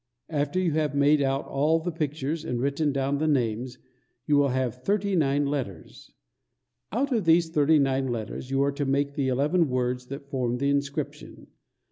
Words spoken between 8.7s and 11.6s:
to make the eleven words that form the inscription.